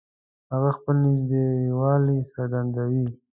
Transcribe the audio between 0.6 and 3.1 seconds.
خپل نږدېوالی څرګندوي